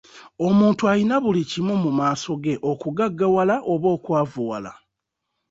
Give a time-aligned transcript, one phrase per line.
[0.47, 4.71] Omuntu ayina buli kimu mu maaso ge okugaggawala oba okwavuwala.